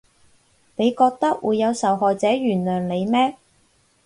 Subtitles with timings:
[0.77, 3.37] 你覺得會有受害者原諒你咩？